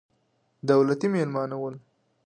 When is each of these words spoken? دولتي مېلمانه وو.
دولتي 0.69 1.07
مېلمانه 1.13 1.57
وو. 1.61 1.69